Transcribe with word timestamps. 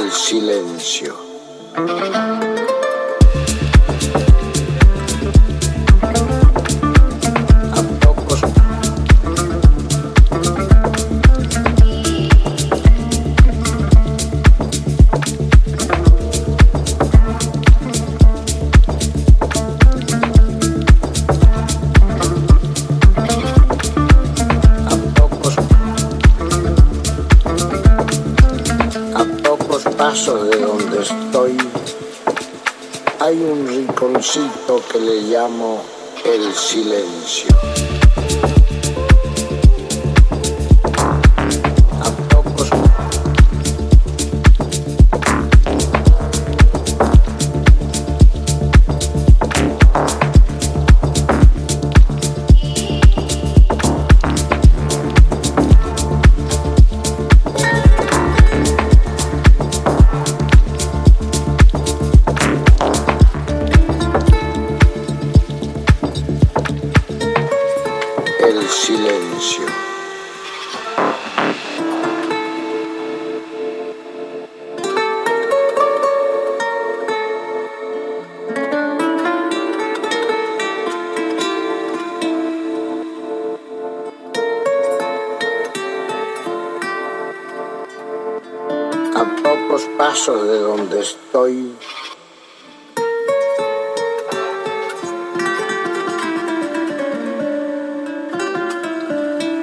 el 0.00 0.12
silencio. 0.12 1.16
hay 33.26 33.42
un 33.42 33.66
rinconcito 33.66 34.80
que 34.88 35.00
le 35.00 35.22
llamo 35.22 35.82
el 36.24 36.54
silencio. 36.54 37.48
silencio. 68.86 69.66
A 89.16 89.24
pocos 89.42 89.82
pasos 89.98 90.46
de 90.46 90.58
donde 90.60 91.00
estoy 91.00 91.74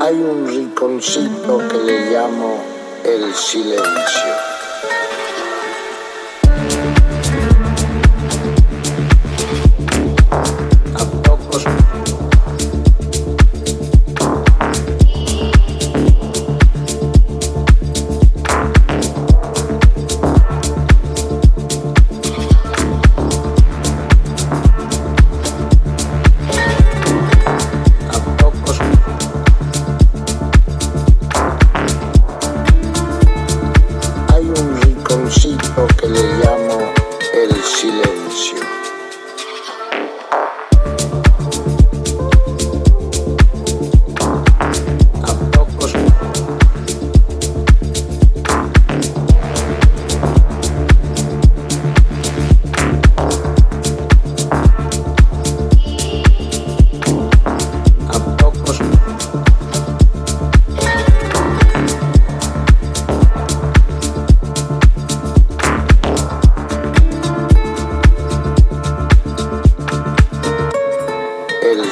hay 0.03 0.15
un 0.15 0.45
rinconcito 0.45 1.59
que 1.69 1.77
le 1.77 2.11
llamo 2.11 2.61
el 3.05 3.33
silencio. 3.33 4.52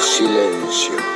silencio. 0.01 1.10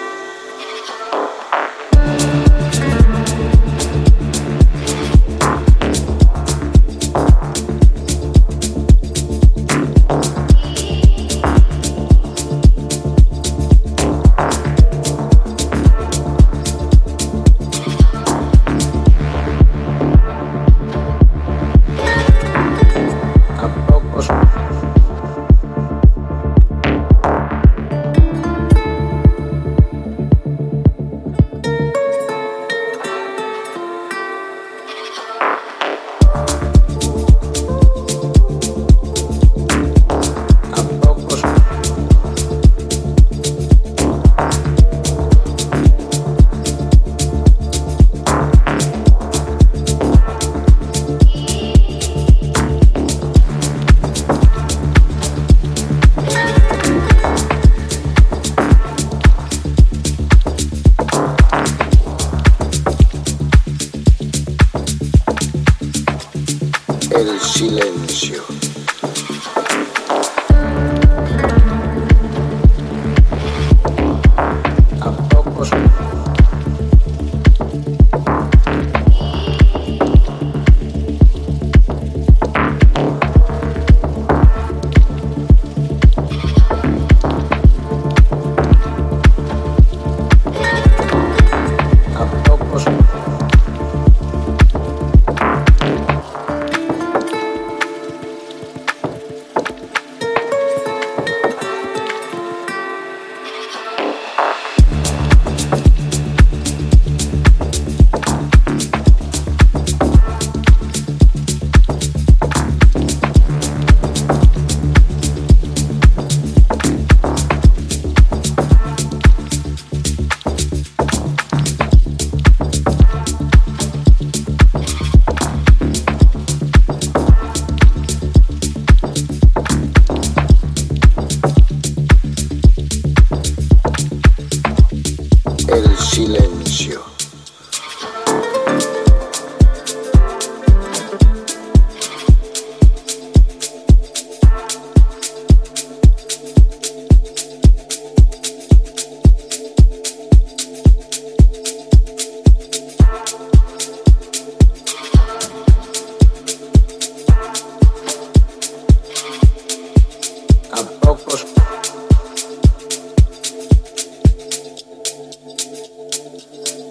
el 67.17 67.40
silencio. 67.40 68.65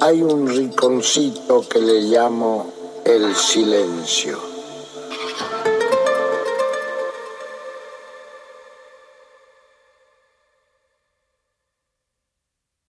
Hay 0.04 0.20
un 0.20 0.46
rinconcito 0.46 1.66
que 1.66 1.80
le 1.80 2.02
llamo 2.02 2.66
el 3.06 3.34
silencio. 3.34 4.53